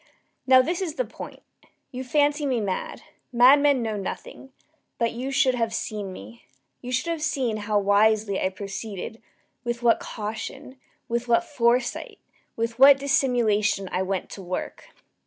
Now 0.47 0.63
this 0.63 0.81
is 0.81 0.95
the 0.95 1.05
point. 1.05 1.43
You 1.91 2.03
fancy 2.03 2.47
me 2.47 2.59
mad. 2.59 3.03
Madmen 3.31 3.83
know 3.83 3.97
nothing. 3.97 4.51
But 4.97 5.11
you 5.11 5.29
should 5.29 5.53
have 5.53 5.75
seen 5.75 6.11
me. 6.11 6.47
You 6.81 6.91
should 6.91 7.11
have 7.11 7.21
seen 7.21 7.57
how 7.57 7.77
wisely 7.77 8.41
I 8.41 8.49
proceeded 8.49 9.21
with 9.63 9.83
what 9.83 9.99
caution 9.99 10.79
with 11.07 11.27
what 11.27 11.43
foresight 11.43 12.17
with 12.55 12.79
what 12.79 12.97
dissimulation 12.97 13.89
I 13.91 14.01
went 14.01 14.31
to 14.31 14.41
work! 14.41 14.85